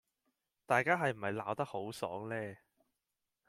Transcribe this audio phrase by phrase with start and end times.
[0.65, 2.35] 大家係唔係鬧得好爽呢？